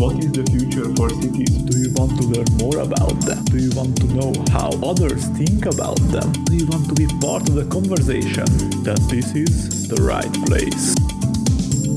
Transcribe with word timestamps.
What 0.00 0.16
is 0.24 0.32
the 0.32 0.46
future 0.48 0.88
for 0.96 1.10
cities? 1.10 1.50
Do 1.68 1.76
you 1.78 1.92
want 1.92 2.16
to 2.16 2.26
learn 2.26 2.48
more 2.56 2.78
about 2.80 3.20
them? 3.20 3.44
Do 3.44 3.58
you 3.58 3.70
want 3.76 4.00
to 4.00 4.06
know 4.16 4.32
how 4.50 4.70
others 4.80 5.26
think 5.36 5.66
about 5.66 6.00
them? 6.08 6.32
Do 6.44 6.56
you 6.56 6.66
want 6.68 6.88
to 6.88 6.94
be 6.94 7.06
part 7.20 7.46
of 7.46 7.54
the 7.54 7.66
conversation? 7.66 8.46
Then 8.82 8.96
this 9.12 9.34
is 9.34 9.88
the 9.88 10.00
right 10.00 10.32
place. 10.48 10.96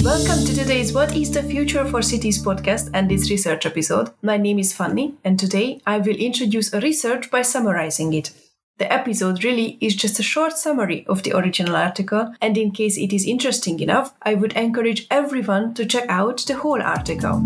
Welcome 0.03 0.43
to 0.43 0.53
today's 0.53 0.91
What 0.91 1.15
is 1.15 1.31
the 1.31 1.43
Future 1.43 1.85
for 1.85 2.01
Cities 2.01 2.43
podcast 2.43 2.89
and 2.93 3.09
its 3.09 3.29
research 3.29 3.65
episode. 3.65 4.09
My 4.21 4.35
name 4.35 4.59
is 4.59 4.73
Fanny, 4.73 5.15
and 5.23 5.39
today 5.39 5.79
I 5.87 5.99
will 5.99 6.17
introduce 6.17 6.73
a 6.73 6.81
research 6.81 7.31
by 7.31 7.41
summarizing 7.41 8.11
it. 8.11 8.31
The 8.79 8.91
episode 8.91 9.45
really 9.45 9.77
is 9.79 9.95
just 9.95 10.19
a 10.19 10.23
short 10.23 10.57
summary 10.57 11.05
of 11.07 11.23
the 11.23 11.37
original 11.37 11.77
article, 11.77 12.33
and 12.41 12.57
in 12.57 12.71
case 12.71 12.97
it 12.97 13.13
is 13.13 13.25
interesting 13.25 13.79
enough, 13.79 14.13
I 14.23 14.33
would 14.33 14.51
encourage 14.57 15.07
everyone 15.09 15.73
to 15.75 15.85
check 15.85 16.09
out 16.09 16.39
the 16.39 16.55
whole 16.55 16.81
article. 16.81 17.43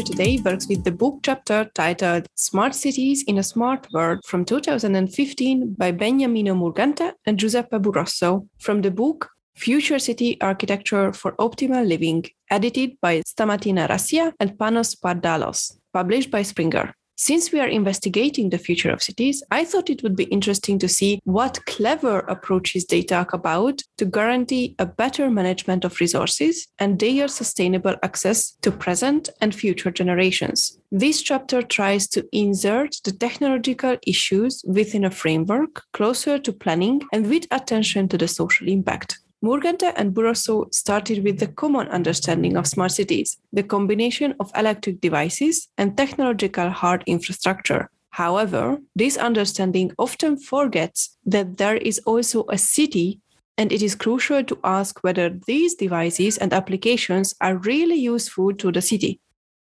Today 0.00 0.38
works 0.38 0.68
with 0.68 0.84
the 0.84 0.90
book 0.90 1.20
chapter 1.22 1.70
titled 1.74 2.26
Smart 2.34 2.74
Cities 2.74 3.24
in 3.26 3.36
a 3.36 3.42
Smart 3.42 3.86
World 3.92 4.20
from 4.24 4.44
2015 4.44 5.74
by 5.74 5.92
Beniamino 5.92 6.56
Murgante 6.56 7.12
and 7.26 7.38
Giuseppe 7.38 7.76
Borruso 7.76 8.48
from 8.58 8.80
the 8.80 8.90
book 8.90 9.28
Future 9.54 9.98
City 9.98 10.40
Architecture 10.40 11.12
for 11.12 11.32
Optimal 11.32 11.86
Living, 11.86 12.24
edited 12.50 12.96
by 13.02 13.20
Stamatina 13.20 13.86
Rassia 13.86 14.32
and 14.40 14.52
Panos 14.52 14.96
Pardalos 14.98 15.78
published 15.92 16.30
by 16.30 16.42
Springer. 16.42 16.94
Since 17.24 17.52
we 17.52 17.60
are 17.60 17.68
investigating 17.68 18.50
the 18.50 18.58
future 18.58 18.90
of 18.90 19.00
cities, 19.00 19.44
I 19.48 19.64
thought 19.64 19.88
it 19.88 20.02
would 20.02 20.16
be 20.16 20.24
interesting 20.24 20.80
to 20.80 20.88
see 20.88 21.20
what 21.22 21.64
clever 21.66 22.18
approaches 22.18 22.84
they 22.84 23.04
talk 23.04 23.32
about 23.32 23.80
to 23.98 24.04
guarantee 24.04 24.74
a 24.80 24.86
better 24.86 25.30
management 25.30 25.84
of 25.84 26.00
resources 26.00 26.66
and 26.80 26.98
their 26.98 27.28
sustainable 27.28 27.94
access 28.02 28.56
to 28.62 28.72
present 28.72 29.28
and 29.40 29.54
future 29.54 29.92
generations. 29.92 30.80
This 30.90 31.22
chapter 31.22 31.62
tries 31.62 32.08
to 32.08 32.26
insert 32.32 32.96
the 33.04 33.12
technological 33.12 33.98
issues 34.04 34.60
within 34.66 35.04
a 35.04 35.10
framework 35.12 35.84
closer 35.92 36.40
to 36.40 36.52
planning 36.52 37.02
and 37.12 37.30
with 37.30 37.46
attention 37.52 38.08
to 38.08 38.18
the 38.18 38.26
social 38.26 38.66
impact. 38.66 39.20
Murgante 39.42 39.92
and 39.96 40.14
Borruso 40.14 40.72
started 40.72 41.24
with 41.24 41.40
the 41.40 41.48
common 41.48 41.88
understanding 41.88 42.56
of 42.56 42.68
smart 42.68 42.92
cities, 42.92 43.38
the 43.52 43.64
combination 43.64 44.36
of 44.38 44.52
electric 44.54 45.00
devices 45.00 45.68
and 45.76 45.96
technological 45.96 46.70
hard 46.70 47.02
infrastructure. 47.08 47.90
However, 48.10 48.78
this 48.94 49.16
understanding 49.16 49.90
often 49.98 50.36
forgets 50.38 51.18
that 51.26 51.56
there 51.56 51.76
is 51.76 51.98
also 52.06 52.44
a 52.50 52.58
city, 52.58 53.20
and 53.58 53.72
it 53.72 53.82
is 53.82 53.96
crucial 53.96 54.44
to 54.44 54.58
ask 54.62 55.02
whether 55.02 55.30
these 55.46 55.74
devices 55.74 56.38
and 56.38 56.52
applications 56.52 57.34
are 57.40 57.56
really 57.56 57.96
useful 57.96 58.54
to 58.54 58.70
the 58.70 58.82
city. 58.82 59.18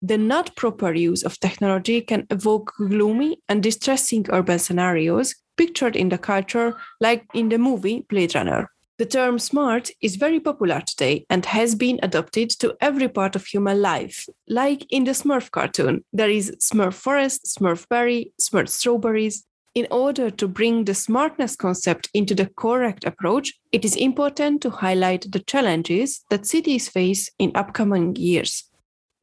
The 0.02 0.18
not 0.18 0.58
proper 0.58 0.94
use 0.94 1.24
of 1.24 1.40
technology 1.40 2.02
can 2.02 2.28
evoke 2.30 2.74
gloomy 2.78 3.40
and 3.48 3.64
distressing 3.64 4.26
urban 4.30 4.60
scenarios 4.60 5.36
pictured 5.56 5.96
in 5.96 6.10
the 6.10 6.18
culture, 6.18 6.76
like 7.00 7.24
in 7.34 7.48
the 7.48 7.58
movie 7.58 8.06
Blade 8.10 8.36
Runner. 8.36 8.73
The 9.00 9.06
term 9.08 9.40
smart 9.40 9.90
is 10.02 10.18
very 10.18 10.40
popular 10.40 10.80
today 10.82 11.26
and 11.28 11.44
has 11.48 11.74
been 11.74 12.00
adopted 12.04 12.52
to 12.60 12.76
every 12.80 13.10
part 13.10 13.36
of 13.36 13.46
human 13.46 13.82
life. 13.82 14.28
Like 14.48 14.86
in 14.92 15.06
the 15.06 15.12
Smurf 15.12 15.50
cartoon, 15.50 16.06
there 16.14 16.30
is 16.30 16.56
Smurf 16.60 16.94
Forest, 16.94 17.46
Smurf 17.46 17.90
Berry, 17.90 18.34
Smurf 18.40 18.70
Strawberries. 18.70 19.46
In 19.74 19.88
order 19.90 20.30
to 20.30 20.48
bring 20.48 20.86
the 20.86 20.94
smartness 20.94 21.56
concept 21.56 22.08
into 22.14 22.36
the 22.36 22.52
correct 22.56 23.04
approach, 23.06 23.52
it 23.72 23.84
is 23.84 23.96
important 23.96 24.62
to 24.62 24.70
highlight 24.70 25.26
the 25.32 25.40
challenges 25.40 26.24
that 26.30 26.46
cities 26.46 26.88
face 26.88 27.32
in 27.40 27.52
upcoming 27.56 28.16
years. 28.16 28.70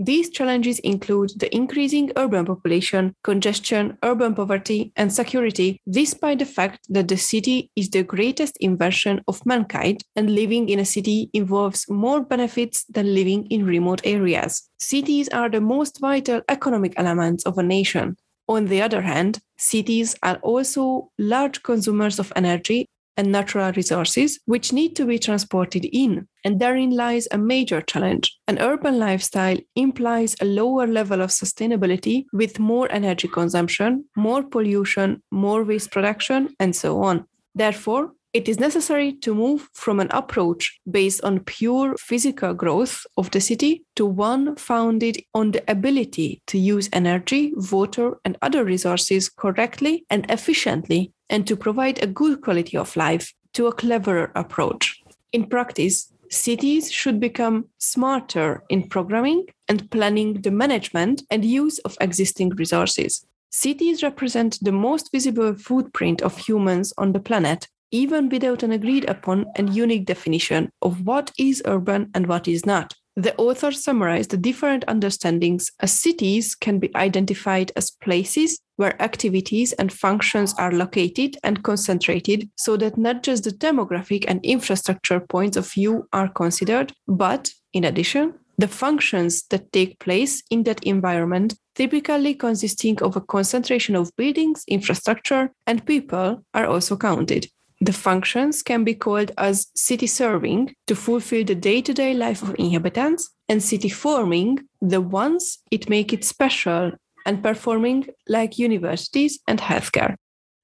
These 0.03 0.31
challenges 0.31 0.79
include 0.79 1.33
the 1.37 1.55
increasing 1.55 2.11
urban 2.17 2.47
population, 2.47 3.15
congestion, 3.23 3.99
urban 4.03 4.35
poverty, 4.35 4.93
and 4.97 5.13
security, 5.13 5.79
despite 5.91 6.39
the 6.39 6.47
fact 6.47 6.87
that 6.89 7.09
the 7.09 7.19
city 7.19 7.71
is 7.77 7.91
the 7.91 8.03
greatest 8.03 8.57
invention 8.61 9.21
of 9.29 9.45
mankind 9.45 10.03
and 10.17 10.35
living 10.35 10.71
in 10.71 10.79
a 10.79 10.87
city 10.87 11.29
involves 11.35 11.85
more 11.91 12.23
benefits 12.23 12.87
than 12.87 13.15
living 13.15 13.47
in 13.49 13.67
remote 13.67 14.01
areas. 14.05 14.71
Cities 14.79 15.29
are 15.29 15.51
the 15.51 15.61
most 15.61 16.01
vital 16.01 16.41
economic 16.49 16.95
elements 16.97 17.45
of 17.45 17.59
a 17.59 17.63
nation. 17.63 18.17
On 18.49 18.69
the 18.69 18.81
other 18.81 19.03
hand, 19.03 19.41
cities 19.59 20.17
are 20.23 20.37
also 20.37 21.11
large 21.19 21.63
consumers 21.63 22.19
of 22.19 22.33
energy 22.35 22.89
and 23.17 23.31
natural 23.31 23.73
resources 23.73 24.41
which 24.47 24.73
need 24.73 24.97
to 24.97 25.05
be 25.05 25.19
transported 25.19 25.85
in. 25.93 26.27
And 26.45 26.59
therein 26.59 26.91
lies 26.91 27.29
a 27.31 27.39
major 27.39 27.81
challenge. 27.83 28.37
An 28.49 28.59
urban 28.59 28.99
lifestyle 28.99 29.59
implies 29.77 30.37
a 30.41 30.45
lower 30.45 30.87
level 30.87 31.21
of 31.21 31.31
sustainability 31.31 32.25
with 32.33 32.59
more 32.59 32.91
energy 32.91 33.29
consumption, 33.29 34.05
more 34.17 34.43
pollution, 34.43 35.23
more 35.31 35.65
waste 35.65 35.91
production, 35.91 36.55
and 36.59 36.75
so 36.75 37.03
on. 37.03 37.27
Therefore, 37.55 38.13
it 38.33 38.49
is 38.49 38.61
necessary 38.61 39.13
to 39.13 39.35
move 39.35 39.69
from 39.73 39.99
an 39.99 40.09
approach 40.13 40.79
based 40.89 41.23
on 41.25 41.41
pure 41.41 41.97
physical 41.99 42.55
growth 42.55 43.05
of 43.17 43.31
the 43.33 43.41
city 43.41 43.85
to 43.97 44.07
one 44.07 44.55
founded 44.57 45.21
on 45.35 45.51
the 45.51 45.65
ability 45.69 46.41
to 46.47 46.59
use 46.59 46.89
energy, 46.93 47.53
water, 47.73 48.19
and 48.25 48.39
other 48.41 48.65
resources 48.65 49.29
correctly 49.29 50.05
and 50.11 50.31
efficiently 50.31 51.13
and 51.29 51.47
to 51.47 51.57
provide 51.57 52.03
a 52.03 52.07
good 52.07 52.41
quality 52.41 52.77
of 52.77 52.97
life 52.97 53.35
to 53.53 53.67
a 53.67 53.73
cleverer 53.73 54.31
approach. 54.37 55.01
In 55.33 55.47
practice, 55.47 56.13
cities 56.31 56.91
should 56.93 57.19
become 57.19 57.67
smarter 57.79 58.63
in 58.69 58.89
programming 58.89 59.47
and 59.69 59.91
planning 59.91 60.41
the 60.43 60.53
management 60.53 61.23
and 61.31 61.45
use 61.45 61.79
of 61.81 61.97
existing 62.01 62.51
resources. 62.51 63.27
Cities 63.51 64.05
represent 64.05 64.59
the 64.63 64.71
most 64.71 65.11
visible 65.11 65.55
footprint 65.55 66.23
of 66.23 66.39
humans 66.39 66.93
on 66.97 67.13
the 67.13 67.19
planet, 67.19 67.67
even 67.91 68.29
without 68.29 68.63
an 68.63 68.73
agreed 68.73 69.09
upon 69.09 69.47
and 69.57 69.75
unique 69.75 70.07
definition 70.07 70.71
of 70.83 71.07
what 71.07 71.31
is 71.39 71.63
urban 71.65 72.11
and 72.15 72.27
what 72.27 72.47
is 72.47 72.65
not. 72.67 72.95
The 73.17 73.37
author 73.37 73.73
summarized 73.73 74.31
the 74.31 74.37
different 74.37 74.85
understandings 74.87 75.71
as 75.81 75.93
cities 75.93 76.55
can 76.55 76.79
be 76.79 76.95
identified 76.95 77.73
as 77.77 77.91
places 77.91 78.61
where 78.77 79.01
activities 79.03 79.73
and 79.75 79.93
functions 79.93 80.55
are 80.55 80.73
located 80.73 81.37
and 81.43 81.63
concentrated 81.63 82.49
so 82.57 82.77
that 82.79 82.97
not 82.97 83.23
just 83.23 83.45
the 83.45 83.51
demographic 83.51 84.25
and 84.27 84.41
infrastructure 84.45 85.21
points 85.21 85.57
of 85.57 85.71
view 85.71 86.09
are 86.13 86.29
considered, 86.29 86.93
but, 87.07 87.53
in 87.73 87.85
addition, 87.85 88.35
the 88.57 88.69
functions 88.69 89.43
that 89.49 89.73
take 89.73 89.99
place 89.99 90.43
in 90.51 90.63
that 90.63 90.83
environment, 90.85 91.55
typically 91.75 92.35
consisting 92.35 93.03
of 93.03 93.17
a 93.17 93.21
concentration 93.21 93.97
of 93.97 94.15
buildings, 94.17 94.65
infrastructure, 94.69 95.51
and 95.67 95.85
people, 95.85 96.43
are 96.55 96.67
also 96.67 96.97
counted. 96.97 97.49
The 97.83 97.93
functions 97.95 98.63
can 98.63 98.85
be 98.85 98.95
called 98.95 99.33
as 99.39 99.69
city 99.75 100.07
serving 100.07 100.75
to 100.87 100.95
fulfill 100.95 101.45
the 101.45 101.55
day-to-day 101.55 102.13
life 102.13 102.43
of 102.43 102.55
inhabitants 102.59 103.31
and 103.49 103.63
city 103.63 103.89
forming 103.89 104.59
the 104.83 105.01
ones 105.01 105.59
it 105.71 105.89
make 105.89 106.13
it 106.13 106.25
special 106.25 106.93
and 107.25 107.43
performing 107.43 108.07
like 108.29 108.59
universities 108.59 109.39
and 109.47 109.61
healthcare. 109.61 110.17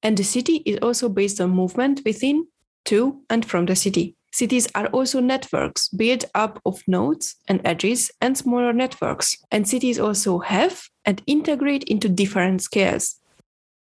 And 0.02 0.16
the 0.16 0.24
city 0.24 0.56
is 0.66 0.78
also 0.82 1.08
based 1.08 1.40
on 1.40 1.50
movement 1.50 2.02
within, 2.04 2.48
to, 2.86 3.22
and 3.30 3.44
from 3.44 3.64
the 3.66 3.76
city. 3.76 4.14
Cities 4.32 4.68
are 4.74 4.88
also 4.88 5.18
networks 5.20 5.88
built 5.88 6.26
up 6.34 6.60
of 6.66 6.82
nodes 6.86 7.36
and 7.48 7.62
edges 7.64 8.10
and 8.20 8.36
smaller 8.36 8.74
networks. 8.74 9.38
And 9.50 9.66
cities 9.66 9.98
also 9.98 10.40
have 10.40 10.82
and 11.06 11.22
integrate 11.26 11.84
into 11.84 12.10
different 12.10 12.60
scales 12.60 13.18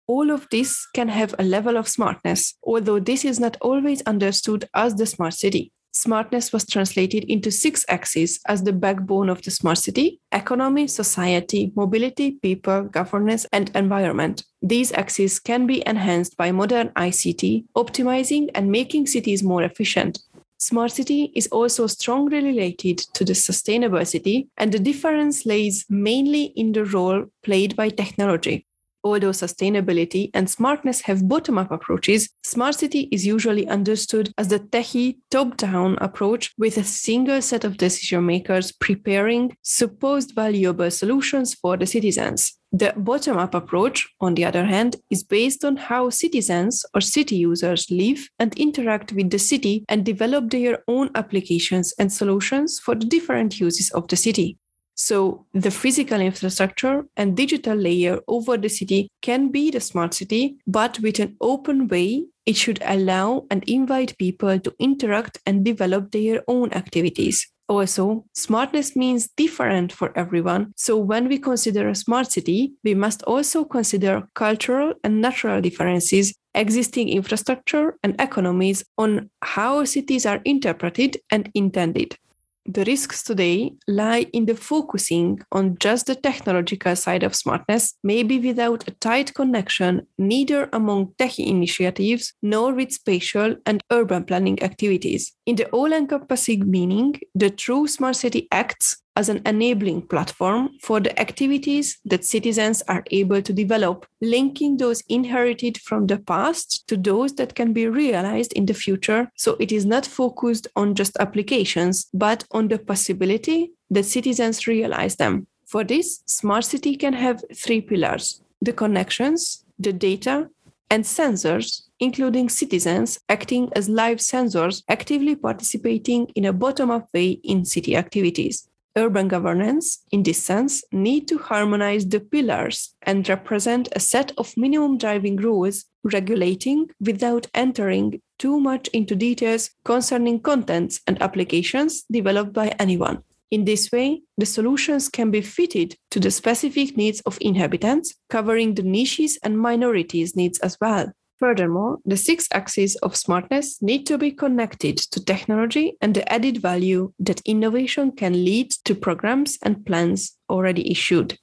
all 0.07 0.31
of 0.31 0.47
this 0.51 0.87
can 0.93 1.07
have 1.07 1.33
a 1.39 1.43
level 1.43 1.77
of 1.77 1.87
smartness, 1.87 2.55
although 2.63 2.99
this 2.99 3.25
is 3.25 3.39
not 3.39 3.57
always 3.61 4.01
understood 4.03 4.69
as 4.73 4.95
the 4.95 5.05
smart 5.05 5.33
city. 5.33 5.71
Smartness 5.93 6.51
was 6.51 6.65
translated 6.65 7.23
into 7.23 7.49
six 7.49 7.85
axes 7.87 8.41
as 8.47 8.63
the 8.63 8.73
backbone 8.73 9.29
of 9.29 9.41
the 9.43 9.49
smart 9.49 9.77
city 9.77 10.19
economy, 10.33 10.87
society, 10.87 11.71
mobility, 11.73 12.31
people, 12.31 12.83
governance, 12.83 13.45
and 13.53 13.71
environment. 13.73 14.43
These 14.61 14.91
axes 14.91 15.39
can 15.39 15.65
be 15.65 15.87
enhanced 15.87 16.35
by 16.35 16.51
modern 16.51 16.89
ICT, 16.89 17.67
optimizing 17.77 18.49
and 18.53 18.69
making 18.69 19.07
cities 19.07 19.41
more 19.41 19.63
efficient. 19.63 20.19
Smart 20.57 20.91
city 20.91 21.31
is 21.33 21.47
also 21.47 21.87
strongly 21.87 22.43
related 22.43 22.97
to 23.13 23.23
the 23.23 23.35
sustainable 23.35 24.03
city, 24.03 24.49
and 24.57 24.73
the 24.73 24.79
difference 24.79 25.45
lays 25.45 25.85
mainly 25.89 26.45
in 26.57 26.73
the 26.73 26.83
role 26.83 27.25
played 27.43 27.75
by 27.77 27.87
technology. 27.87 28.64
Although 29.05 29.33
sustainability 29.33 30.31
and 30.33 30.49
smartness 30.49 31.01
have 31.01 31.27
bottom 31.27 31.59
up 31.59 31.69
approaches, 31.69 32.27
smart 32.43 32.73
city 32.73 33.07
is 33.11 33.23
usually 33.23 33.67
understood 33.67 34.31
as 34.39 34.47
the 34.47 34.59
techie 34.59 35.17
top 35.29 35.57
down 35.57 35.99
approach 36.01 36.51
with 36.57 36.75
a 36.77 36.83
single 36.83 37.39
set 37.43 37.63
of 37.63 37.77
decision 37.77 38.25
makers 38.25 38.71
preparing 38.71 39.55
supposed 39.61 40.33
valuable 40.33 40.89
solutions 40.89 41.53
for 41.53 41.77
the 41.77 41.85
citizens. 41.85 42.57
The 42.71 42.93
bottom 42.97 43.37
up 43.37 43.53
approach, 43.53 44.09
on 44.19 44.33
the 44.33 44.43
other 44.43 44.65
hand, 44.65 44.95
is 45.11 45.23
based 45.23 45.63
on 45.63 45.77
how 45.77 46.09
citizens 46.09 46.83
or 46.95 46.99
city 46.99 47.35
users 47.35 47.91
live 47.91 48.27
and 48.39 48.57
interact 48.57 49.13
with 49.13 49.29
the 49.29 49.37
city 49.37 49.85
and 49.87 50.03
develop 50.03 50.49
their 50.49 50.83
own 50.87 51.11
applications 51.13 51.93
and 51.99 52.11
solutions 52.11 52.79
for 52.79 52.95
the 52.95 53.05
different 53.05 53.59
uses 53.59 53.91
of 53.91 54.07
the 54.07 54.15
city. 54.15 54.57
So, 54.95 55.45
the 55.53 55.71
physical 55.71 56.21
infrastructure 56.21 57.05
and 57.17 57.35
digital 57.35 57.75
layer 57.75 58.19
over 58.29 58.55
the 58.55 58.69
city 58.69 59.09
can 59.21 59.49
be 59.51 59.69
the 59.69 59.81
smart 59.81 60.13
city, 60.13 60.57
but 60.65 60.99
with 61.01 61.19
an 61.19 61.35
open 61.41 61.89
way, 61.89 62.27
it 62.45 62.55
should 62.55 62.81
allow 62.85 63.45
and 63.51 63.63
invite 63.67 64.17
people 64.17 64.57
to 64.57 64.73
interact 64.79 65.39
and 65.45 65.65
develop 65.65 66.11
their 66.11 66.43
own 66.47 66.71
activities. 66.71 67.45
Also, 67.67 68.23
smartness 68.33 68.95
means 68.95 69.27
different 69.35 69.91
for 69.91 70.15
everyone. 70.15 70.71
So, 70.77 70.97
when 70.97 71.27
we 71.27 71.39
consider 71.39 71.89
a 71.89 71.95
smart 71.95 72.31
city, 72.31 72.73
we 72.83 72.93
must 72.93 73.21
also 73.23 73.65
consider 73.65 74.27
cultural 74.35 74.93
and 75.03 75.19
natural 75.19 75.59
differences, 75.61 76.33
existing 76.53 77.09
infrastructure, 77.09 77.97
and 78.03 78.15
economies 78.21 78.85
on 78.97 79.29
how 79.41 79.83
cities 79.83 80.25
are 80.25 80.41
interpreted 80.45 81.17
and 81.31 81.51
intended. 81.53 82.17
The 82.67 82.83
risks 82.85 83.21
today 83.21 83.73
lie 83.87 84.25
in 84.33 84.47
the 84.47 84.55
focusing 84.55 85.39
on 85.51 85.77
just 85.79 86.07
the 86.07 86.15
technological 86.15 86.95
side 86.95 87.21
of 87.21 87.35
smartness, 87.35 87.93
maybe 88.03 88.39
without 88.39 88.87
a 88.87 88.91
tight 88.91 89.35
connection 89.35 90.07
neither 90.17 90.67
among 90.73 91.13
tech 91.19 91.37
initiatives 91.37 92.33
nor 92.41 92.73
with 92.73 92.91
spatial 92.91 93.55
and 93.67 93.83
urban 93.91 94.23
planning 94.23 94.61
activities. 94.63 95.33
In 95.45 95.57
the 95.57 95.69
all 95.69 95.93
encompassing 95.93 96.69
meaning, 96.69 97.19
the 97.35 97.51
true 97.51 97.87
smart 97.87 98.15
city 98.15 98.47
acts 98.51 98.97
as 99.15 99.29
an 99.29 99.41
enabling 99.45 100.01
platform 100.01 100.69
for 100.81 100.99
the 100.99 101.17
activities 101.19 101.97
that 102.05 102.25
citizens 102.25 102.83
are 102.87 103.03
able 103.11 103.41
to 103.41 103.53
develop, 103.53 104.05
linking 104.21 104.77
those 104.77 105.01
inherited 105.07 105.77
from 105.79 106.07
the 106.07 106.17
past 106.17 106.87
to 106.87 106.97
those 106.97 107.33
that 107.35 107.55
can 107.55 107.71
be 107.73 107.87
realized 107.87 108.51
in 108.53 108.65
the 108.65 108.73
future. 108.73 109.31
So 109.35 109.55
it 109.59 109.71
is 109.71 109.85
not 109.85 110.05
focused 110.05 110.67
on 110.75 110.95
just 110.95 111.17
applications, 111.19 112.07
but 112.13 112.43
on 112.51 112.67
the 112.67 112.77
possibility 112.77 113.71
that 113.89 114.05
citizens 114.05 114.67
realize 114.67 115.15
them. 115.15 115.47
For 115.65 115.83
this, 115.83 116.21
smart 116.27 116.65
city 116.65 116.95
can 116.95 117.13
have 117.13 117.43
three 117.55 117.81
pillars 117.81 118.41
the 118.61 118.73
connections, 118.73 119.63
the 119.77 119.93
data, 119.93 120.49
and 120.89 121.03
sensors, 121.03 121.83
including 121.99 122.49
citizens 122.49 123.19
acting 123.29 123.69
as 123.75 123.89
live 123.89 124.17
sensors 124.17 124.81
actively 124.89 125.35
participating 125.35 126.27
in 126.35 126.45
a 126.45 126.53
bottom 126.53 126.89
up 126.89 127.07
way 127.13 127.39
in 127.43 127.65
city 127.65 127.95
activities 127.95 128.67
urban 128.97 129.27
governance, 129.27 130.03
in 130.11 130.23
this 130.23 130.43
sense, 130.43 130.83
need 130.91 131.27
to 131.27 131.37
harmonize 131.37 132.07
the 132.07 132.19
pillars 132.19 132.95
and 133.01 133.27
represent 133.27 133.89
a 133.91 133.99
set 133.99 134.31
of 134.37 134.55
minimum 134.57 134.97
driving 134.97 135.35
rules 135.37 135.85
regulating 136.03 136.89
without 136.99 137.47
entering 137.53 138.21
too 138.37 138.59
much 138.59 138.87
into 138.89 139.15
details 139.15 139.71
concerning 139.83 140.39
contents 140.39 141.01
and 141.07 141.21
applications 141.21 142.03
developed 142.11 142.53
by 142.53 142.69
anyone. 142.79 143.23
In 143.51 143.65
this 143.65 143.91
way, 143.91 144.21
the 144.37 144.45
solutions 144.45 145.07
can 145.09 145.31
be 145.31 145.41
fitted 145.41 145.95
to 146.11 146.19
the 146.19 146.31
specific 146.31 146.97
needs 146.97 147.21
of 147.21 147.37
inhabitants, 147.41 148.15
covering 148.29 148.75
the 148.75 148.83
niches 148.83 149.37
and 149.43 149.57
minorities' 149.57 150.35
needs 150.35 150.59
as 150.59 150.77
well. 150.81 151.11
Furthermore, 151.37 151.99
the 152.05 152.15
six 152.17 152.47
axes 152.53 152.95
of 152.97 153.15
smartness 153.15 153.81
need 153.81 154.05
to 154.05 154.17
be 154.17 154.31
connected 154.31 154.97
to 154.97 155.23
technology 155.23 155.97
and 156.01 156.15
the 156.15 156.31
added 156.31 156.61
value 156.61 157.11
that 157.19 157.41
innovation 157.45 158.11
can 158.11 158.45
lead 158.45 158.71
to 158.85 158.95
programs 158.95 159.57
and 159.61 159.85
plans 159.85 160.37
already 160.49 160.89
issued. 160.89 161.37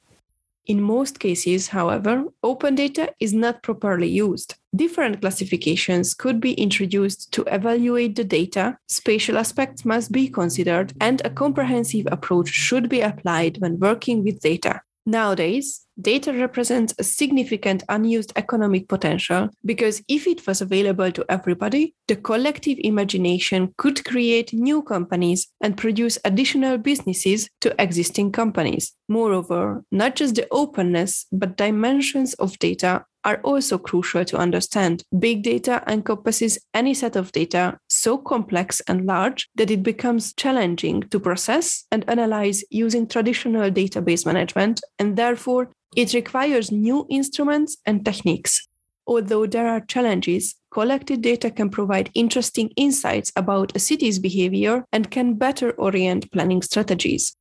In 0.67 0.81
most 0.81 1.19
cases, 1.19 1.69
however, 1.69 2.25
open 2.45 2.77
data 2.77 3.13
is 3.19 3.35
not 3.35 3.65
properly 3.65 4.09
used. 4.09 4.55
Different 4.75 5.21
classifications 5.21 6.15
could 6.15 6.41
be 6.41 6.55
introduced 6.55 7.33
to 7.33 7.43
evaluate 7.49 8.15
the 8.15 8.25
data, 8.25 8.79
spatial 8.89 9.37
aspects 9.37 9.85
must 9.85 10.13
be 10.13 10.29
considered, 10.29 10.93
and 11.01 11.21
a 11.25 11.31
comprehensive 11.31 12.07
approach 12.13 12.49
should 12.49 12.89
be 12.89 13.01
applied 13.01 13.59
when 13.59 13.81
working 13.81 14.23
with 14.23 14.41
data. 14.41 14.81
Nowadays, 15.05 15.85
data 16.03 16.33
represents 16.33 16.95
a 16.99 17.05
significant 17.05 17.85
unused 17.89 18.33
economic 18.37 18.89
potential 18.89 19.49
because 19.65 20.03
if 20.09 20.27
it 20.27 20.47
was 20.47 20.61
available 20.61 21.11
to 21.13 21.25
everybody, 21.29 21.95
the 22.09 22.17
collective 22.17 22.79
imagination 22.81 23.73
could 23.79 24.05
create 24.05 24.53
new 24.53 24.83
companies 24.83 25.49
and 25.61 25.77
produce 25.77 26.19
additional 26.25 26.79
businesses 26.79 27.49
to 27.61 27.75
existing 27.81 28.33
companies. 28.33 28.93
Moreover, 29.09 29.85
not 29.91 30.17
just 30.17 30.35
the 30.35 30.47
openness, 30.51 31.27
but 31.33 31.57
dimensions 31.57 32.35
of 32.35 32.59
data 32.59 33.05
are 33.25 33.41
also 33.43 33.79
crucial 33.79 34.25
to 34.25 34.37
understand. 34.37 35.05
Big 35.19 35.43
data 35.43 35.83
encompasses 35.87 36.59
any 36.75 36.95
set 36.95 37.17
of 37.17 37.33
data 37.33 37.79
so 37.89 38.19
complex 38.19 38.81
and 38.89 39.07
large 39.07 39.49
that 39.55 39.71
it 39.71 39.83
becomes 39.83 40.35
challenging 40.35 41.03
to 41.11 41.21
process 41.21 41.85
and 41.91 42.09
analyze 42.09 42.65
using 42.71 43.07
traditional 43.07 43.71
database 43.71 44.27
management, 44.27 44.81
and 44.99 45.17
therefore 45.17 45.71
it 45.97 46.15
requires 46.15 46.73
new 46.73 47.07
instruments 47.11 47.77
and 47.87 48.05
techniques. 48.05 48.67
Although 49.07 49.47
there 49.47 49.69
are 49.69 49.81
challenges, 49.81 50.55
collected 50.71 51.23
data 51.23 51.51
can 51.51 51.71
provide 51.71 52.11
interesting 52.15 52.71
insights 52.77 53.33
about 53.35 53.75
a 53.75 53.81
city's 53.81 54.19
behavior 54.19 54.85
and 54.93 55.11
can 55.11 55.35
better 55.35 55.73
orient 55.73 56.31
planning 56.31 56.63
strategies. 56.63 57.37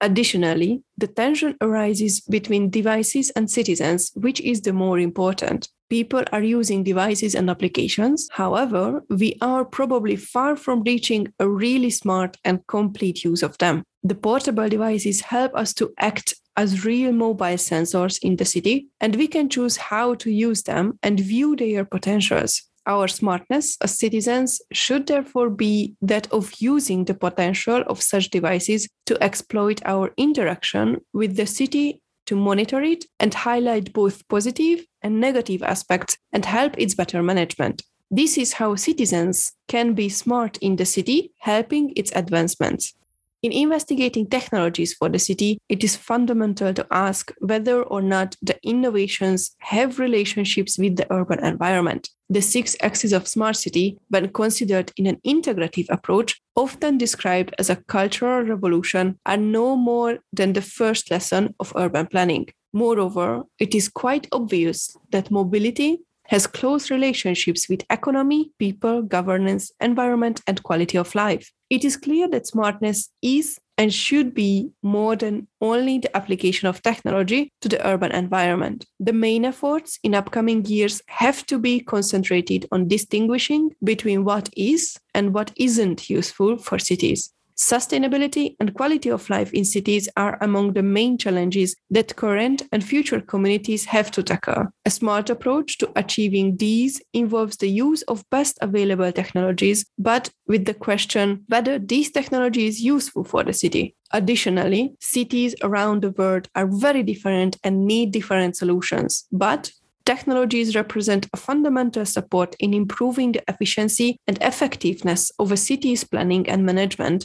Additionally, 0.00 0.82
the 0.98 1.06
tension 1.06 1.56
arises 1.60 2.20
between 2.20 2.70
devices 2.70 3.30
and 3.30 3.50
citizens, 3.50 4.12
which 4.14 4.40
is 4.40 4.60
the 4.60 4.72
more 4.72 4.98
important. 4.98 5.68
People 5.88 6.24
are 6.32 6.42
using 6.42 6.82
devices 6.82 7.34
and 7.34 7.48
applications. 7.48 8.28
However, 8.32 9.02
we 9.08 9.38
are 9.40 9.64
probably 9.64 10.16
far 10.16 10.56
from 10.56 10.82
reaching 10.82 11.32
a 11.38 11.48
really 11.48 11.90
smart 11.90 12.36
and 12.44 12.66
complete 12.66 13.24
use 13.24 13.42
of 13.42 13.56
them. 13.58 13.84
The 14.02 14.16
portable 14.16 14.68
devices 14.68 15.20
help 15.20 15.54
us 15.54 15.72
to 15.74 15.92
act 15.98 16.34
as 16.56 16.84
real 16.84 17.12
mobile 17.12 17.58
sensors 17.58 18.18
in 18.22 18.36
the 18.36 18.44
city, 18.44 18.88
and 19.00 19.14
we 19.16 19.28
can 19.28 19.48
choose 19.48 19.76
how 19.76 20.14
to 20.14 20.30
use 20.30 20.62
them 20.62 20.98
and 21.02 21.20
view 21.20 21.54
their 21.54 21.84
potentials. 21.84 22.62
Our 22.86 23.08
smartness 23.08 23.76
as 23.80 23.98
citizens 23.98 24.60
should 24.72 25.08
therefore 25.08 25.50
be 25.50 25.96
that 26.02 26.32
of 26.32 26.52
using 26.60 27.04
the 27.04 27.14
potential 27.14 27.82
of 27.88 28.00
such 28.00 28.30
devices 28.30 28.88
to 29.06 29.20
exploit 29.20 29.80
our 29.84 30.12
interaction 30.16 31.00
with 31.12 31.36
the 31.36 31.46
city 31.46 32.00
to 32.26 32.36
monitor 32.36 32.82
it 32.82 33.04
and 33.18 33.34
highlight 33.34 33.92
both 33.92 34.26
positive 34.28 34.84
and 35.02 35.20
negative 35.20 35.62
aspects 35.62 36.16
and 36.32 36.44
help 36.44 36.74
its 36.78 36.94
better 36.94 37.22
management. 37.22 37.82
This 38.10 38.38
is 38.38 38.54
how 38.54 38.76
citizens 38.76 39.52
can 39.66 39.94
be 39.94 40.08
smart 40.08 40.56
in 40.58 40.76
the 40.76 40.84
city, 40.84 41.32
helping 41.38 41.92
its 41.96 42.12
advancements. 42.14 42.94
In 43.42 43.52
investigating 43.52 44.28
technologies 44.28 44.94
for 44.94 45.08
the 45.08 45.18
city, 45.18 45.58
it 45.68 45.82
is 45.82 45.96
fundamental 45.96 46.72
to 46.74 46.86
ask 46.90 47.32
whether 47.40 47.82
or 47.82 48.00
not 48.00 48.36
the 48.42 48.58
innovations 48.62 49.56
have 49.58 49.98
relationships 49.98 50.78
with 50.78 50.96
the 50.96 51.06
urban 51.12 51.44
environment. 51.44 52.10
The 52.28 52.42
six 52.42 52.76
axes 52.82 53.12
of 53.12 53.28
smart 53.28 53.56
city, 53.56 53.98
when 54.08 54.28
considered 54.30 54.90
in 54.96 55.06
an 55.06 55.20
integrative 55.24 55.86
approach, 55.90 56.40
often 56.56 56.98
described 56.98 57.54
as 57.58 57.70
a 57.70 57.76
cultural 57.76 58.42
revolution, 58.42 59.18
are 59.24 59.36
no 59.36 59.76
more 59.76 60.18
than 60.32 60.52
the 60.52 60.62
first 60.62 61.10
lesson 61.10 61.54
of 61.60 61.72
urban 61.76 62.06
planning. 62.06 62.48
Moreover, 62.72 63.44
it 63.60 63.74
is 63.74 63.88
quite 63.88 64.26
obvious 64.32 64.96
that 65.12 65.30
mobility 65.30 65.98
has 66.28 66.46
close 66.46 66.90
relationships 66.90 67.68
with 67.68 67.84
economy, 67.90 68.50
people, 68.58 69.02
governance, 69.02 69.70
environment, 69.80 70.40
and 70.48 70.62
quality 70.62 70.98
of 70.98 71.14
life. 71.14 71.52
It 71.70 71.84
is 71.84 71.96
clear 71.96 72.28
that 72.30 72.48
smartness 72.48 73.10
is 73.22 73.58
and 73.78 73.92
should 73.92 74.34
be 74.34 74.70
more 74.82 75.16
than 75.16 75.46
only 75.60 75.98
the 75.98 76.16
application 76.16 76.68
of 76.68 76.82
technology 76.82 77.52
to 77.60 77.68
the 77.68 77.86
urban 77.86 78.12
environment. 78.12 78.86
The 79.00 79.12
main 79.12 79.44
efforts 79.44 79.98
in 80.02 80.14
upcoming 80.14 80.64
years 80.64 81.02
have 81.08 81.44
to 81.46 81.58
be 81.58 81.80
concentrated 81.80 82.66
on 82.72 82.88
distinguishing 82.88 83.74
between 83.84 84.24
what 84.24 84.48
is 84.56 84.98
and 85.14 85.34
what 85.34 85.52
isn't 85.56 86.08
useful 86.08 86.58
for 86.58 86.78
cities. 86.78 87.32
Sustainability 87.58 88.54
and 88.60 88.74
quality 88.74 89.08
of 89.08 89.30
life 89.30 89.50
in 89.54 89.64
cities 89.64 90.10
are 90.14 90.36
among 90.42 90.74
the 90.74 90.82
main 90.82 91.16
challenges 91.16 91.74
that 91.88 92.14
current 92.14 92.62
and 92.70 92.84
future 92.84 93.20
communities 93.20 93.86
have 93.86 94.10
to 94.10 94.22
tackle. 94.22 94.66
A 94.84 94.90
smart 94.90 95.30
approach 95.30 95.78
to 95.78 95.90
achieving 95.96 96.58
these 96.58 97.00
involves 97.14 97.56
the 97.56 97.70
use 97.70 98.02
of 98.02 98.28
best 98.30 98.58
available 98.60 99.10
technologies, 99.10 99.86
but 99.98 100.28
with 100.46 100.66
the 100.66 100.74
question 100.74 101.44
whether 101.48 101.78
this 101.78 102.10
technology 102.10 102.66
is 102.66 102.82
useful 102.82 103.24
for 103.24 103.42
the 103.42 103.54
city. 103.54 103.96
Additionally, 104.12 104.94
cities 105.00 105.54
around 105.62 106.02
the 106.02 106.10
world 106.10 106.48
are 106.54 106.66
very 106.66 107.02
different 107.02 107.56
and 107.64 107.86
need 107.86 108.12
different 108.12 108.54
solutions. 108.56 109.26
But 109.32 109.72
technologies 110.04 110.76
represent 110.76 111.26
a 111.32 111.36
fundamental 111.36 112.04
support 112.04 112.54
in 112.60 112.74
improving 112.74 113.32
the 113.32 113.42
efficiency 113.48 114.20
and 114.26 114.38
effectiveness 114.42 115.32
of 115.38 115.50
a 115.50 115.56
city's 115.56 116.04
planning 116.04 116.48
and 116.48 116.64
management 116.64 117.24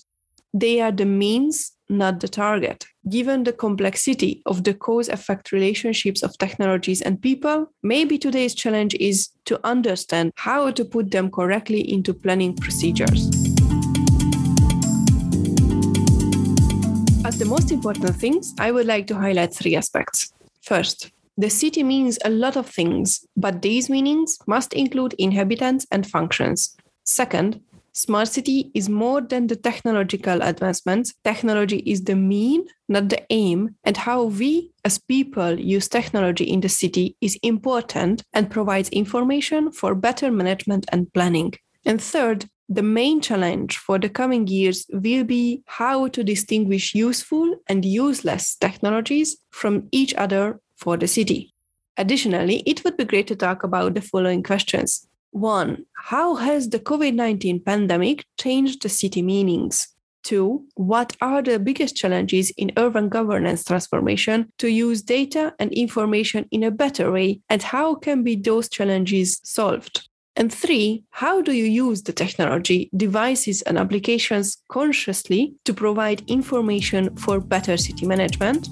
they 0.54 0.82
are 0.82 0.92
the 0.92 1.06
means, 1.06 1.72
not 1.90 2.20
the 2.20 2.28
target. 2.28 2.86
Given 3.10 3.44
the 3.44 3.54
complexity 3.54 4.42
of 4.46 4.64
the 4.64 4.74
cause 4.74 5.08
effect 5.08 5.52
relationships 5.52 6.24
of 6.24 6.38
technologies 6.38 7.02
and 7.02 7.22
people, 7.22 7.72
maybe 7.84 8.18
today's 8.18 8.54
challenge 8.54 8.94
is 8.96 9.30
to 9.46 9.60
understand 9.66 10.34
how 10.36 10.72
to 10.72 10.84
put 10.84 11.12
them 11.12 11.32
correctly 11.32 11.82
into 11.82 12.14
planning 12.14 12.56
procedures. 12.56 13.30
As 17.24 17.40
the 17.40 17.46
most 17.48 17.72
important 17.72 18.16
things, 18.18 18.54
I 18.60 18.72
would 18.72 18.88
like 18.88 19.08
to 19.08 19.16
highlight 19.16 19.54
three 19.54 19.76
aspects. 19.76 20.34
First, 20.62 21.12
the 21.38 21.50
city 21.50 21.82
means 21.82 22.20
a 22.26 22.30
lot 22.30 22.58
of 22.58 22.68
things, 22.68 23.26
but 23.38 23.62
these 23.62 23.90
meanings 23.90 24.38
must 24.48 24.74
include 24.74 25.16
inhabitants 25.18 25.88
and 25.92 26.06
functions. 26.06 26.76
Second, 27.06 27.62
smart 27.94 28.28
city 28.28 28.72
is 28.74 28.90
more 28.90 29.22
than 29.22 29.48
the 29.48 29.56
technological 29.56 30.42
advancements. 30.42 31.14
Technology 31.24 31.78
is 31.78 32.04
the 32.04 32.16
mean, 32.16 32.66
not 32.88 33.10
the 33.10 33.24
aim, 33.30 33.76
and 33.84 33.98
how 33.98 34.24
we 34.24 34.72
as 34.86 34.98
people 34.98 35.60
use 35.60 35.88
technology 35.88 36.46
in 36.46 36.62
the 36.62 36.70
city 36.70 37.16
is 37.22 37.38
important 37.44 38.24
and 38.34 38.50
provides 38.50 38.90
information 38.90 39.72
for 39.72 39.96
better 39.96 40.32
management 40.32 40.86
and 40.92 41.12
planning. 41.14 41.54
And 41.86 42.02
third, 42.02 42.46
the 42.70 42.84
main 42.84 43.20
challenge 43.20 43.78
for 43.78 44.00
the 44.00 44.08
coming 44.08 44.48
years 44.48 44.86
will 44.94 45.26
be 45.26 45.62
how 45.66 46.08
to 46.08 46.24
distinguish 46.24 46.96
useful 46.96 47.58
and 47.68 47.84
useless 47.84 48.56
technologies 48.56 49.38
from 49.50 49.90
each 49.92 50.14
other 50.16 50.60
for 50.78 50.96
the 50.96 51.08
city. 51.08 51.54
Additionally, 51.98 52.64
it 52.66 52.84
would 52.84 52.96
be 52.96 53.04
great 53.04 53.28
to 53.28 53.36
talk 53.36 53.64
about 53.64 53.94
the 53.94 54.02
following 54.02 54.42
questions. 54.42 55.06
One, 55.32 55.86
how 55.96 56.36
has 56.36 56.70
the 56.70 56.80
COVID 56.80 57.16
19 57.16 57.62
pandemic 57.62 58.26
changed 58.38 58.82
the 58.84 58.90
city 58.90 59.22
meanings? 59.22 59.88
Two, 60.24 60.66
what 60.76 61.16
are 61.22 61.42
the 61.42 61.58
biggest 61.58 61.96
challenges 61.96 62.52
in 62.58 62.74
urban 62.78 63.10
governance 63.10 63.64
transformation 63.64 64.52
to 64.60 64.68
use 64.68 65.02
data 65.02 65.54
and 65.58 65.72
information 65.72 66.48
in 66.52 66.64
a 66.64 66.70
better 66.70 67.12
way, 67.12 67.40
and 67.50 67.64
how 67.64 67.96
can 67.96 68.24
be 68.24 68.36
those 68.36 68.70
challenges 68.70 69.40
solved? 69.44 70.08
And 70.36 70.54
three, 70.54 71.06
how 71.12 71.42
do 71.42 71.54
you 71.54 71.66
use 71.66 72.04
the 72.04 72.14
technology, 72.14 72.90
devices, 72.96 73.62
and 73.64 73.78
applications 73.78 74.58
consciously 74.70 75.54
to 75.66 75.74
provide 75.74 76.30
information 76.30 77.16
for 77.16 77.40
better 77.40 77.78
city 77.78 78.06
management? 78.06 78.68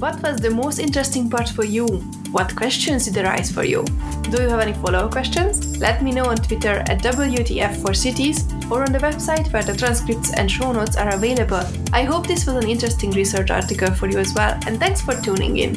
What 0.00 0.22
was 0.22 0.40
the 0.40 0.48
most 0.48 0.78
interesting 0.78 1.28
part 1.28 1.50
for 1.50 1.62
you? 1.62 1.86
What 2.32 2.56
questions 2.56 3.04
did 3.04 3.22
arise 3.22 3.52
for 3.52 3.64
you? 3.64 3.84
Do 4.30 4.40
you 4.40 4.48
have 4.48 4.60
any 4.60 4.72
follow 4.72 5.00
up 5.00 5.10
questions? 5.10 5.78
Let 5.78 6.02
me 6.02 6.10
know 6.10 6.24
on 6.24 6.38
Twitter 6.38 6.82
at 6.88 7.02
WTF4Cities 7.02 8.70
or 8.70 8.82
on 8.82 8.92
the 8.92 8.98
website 8.98 9.52
where 9.52 9.62
the 9.62 9.76
transcripts 9.76 10.32
and 10.32 10.50
show 10.50 10.72
notes 10.72 10.96
are 10.96 11.14
available. 11.14 11.62
I 11.92 12.04
hope 12.04 12.26
this 12.26 12.46
was 12.46 12.56
an 12.56 12.70
interesting 12.70 13.10
research 13.10 13.50
article 13.50 13.90
for 13.90 14.08
you 14.08 14.16
as 14.16 14.32
well, 14.32 14.58
and 14.66 14.78
thanks 14.78 15.02
for 15.02 15.14
tuning 15.20 15.58
in. 15.58 15.74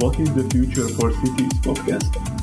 What 0.00 0.18
is 0.18 0.34
the 0.34 0.42
Future 0.50 0.88
for 0.88 1.12
Cities 1.12 1.52
podcast? 1.62 2.33